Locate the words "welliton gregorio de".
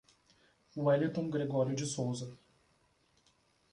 0.75-1.85